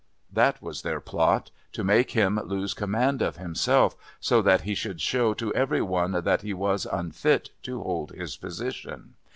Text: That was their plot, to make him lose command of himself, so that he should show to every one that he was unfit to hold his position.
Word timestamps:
That 0.33 0.63
was 0.63 0.81
their 0.81 0.99
plot, 0.99 1.51
to 1.73 1.83
make 1.83 2.13
him 2.13 2.39
lose 2.43 2.73
command 2.73 3.21
of 3.21 3.37
himself, 3.37 3.95
so 4.19 4.41
that 4.41 4.61
he 4.61 4.73
should 4.73 4.99
show 4.99 5.35
to 5.35 5.53
every 5.53 5.83
one 5.83 6.13
that 6.23 6.41
he 6.41 6.55
was 6.55 6.87
unfit 6.91 7.51
to 7.61 7.83
hold 7.83 8.09
his 8.11 8.35
position. 8.35 9.13